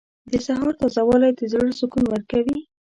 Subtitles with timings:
[0.31, 2.57] •د سهار تازه والی د زړه سکون ورکوي.